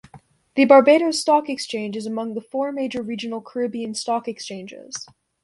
The 0.55 0.65
Barbados 0.65 1.19
Stock 1.21 1.47
Exchange 1.47 1.95
is 1.95 2.07
among 2.07 2.33
the 2.33 2.41
four 2.41 2.71
major 2.71 3.03
regional 3.03 3.39
Caribbean 3.39 3.93
stock 3.93 4.27
exchanges. 4.27 5.05